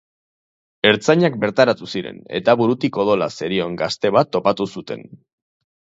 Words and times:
Ertzainak 0.91 1.35
bertaratu 1.43 1.89
ziren 1.93 2.17
eta 2.41 2.57
burutik 2.63 2.99
odola 3.05 3.31
zerion 3.41 3.77
gazte 3.83 4.15
bat 4.17 4.33
topatu 4.37 4.69
zuten. 4.79 5.05